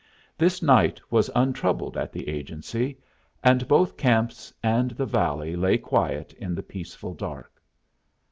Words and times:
This 0.35 0.63
night 0.63 0.99
was 1.11 1.29
untroubled 1.35 1.95
at 1.95 2.11
the 2.11 2.27
agency, 2.27 2.97
and 3.43 3.67
both 3.67 3.97
camps 3.97 4.51
and 4.63 4.89
the 4.89 5.05
valley 5.05 5.55
lay 5.55 5.77
quiet 5.77 6.33
in 6.33 6.55
the 6.55 6.63
peaceful 6.63 7.13
dark. 7.13 7.61